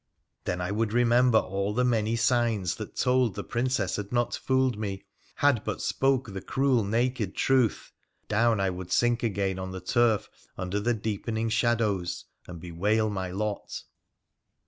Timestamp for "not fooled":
4.11-4.75